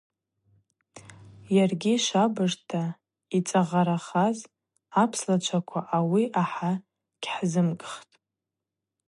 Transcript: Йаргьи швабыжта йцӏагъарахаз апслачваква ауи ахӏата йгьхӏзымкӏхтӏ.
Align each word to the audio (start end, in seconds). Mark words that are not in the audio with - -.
Йаргьи 1.55 1.93
швабыжта 2.05 2.83
йцӏагъарахаз 3.37 4.37
апслачваква 5.01 5.81
ауи 5.97 6.23
ахӏата 6.41 6.81
йгьхӏзымкӏхтӏ. 7.17 8.13